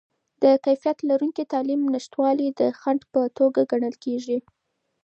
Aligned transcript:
د 0.41 0.43
کیفیت 0.65 0.97
لرونکې 1.09 1.43
تعلیم 1.53 1.81
نشتوالی 1.95 2.47
د 2.59 2.61
خنډ 2.79 3.01
په 3.13 3.21
توګه 3.37 3.59
ګڼل 3.71 3.95
کیږي. 4.03 4.37